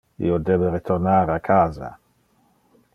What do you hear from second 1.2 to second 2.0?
a casa.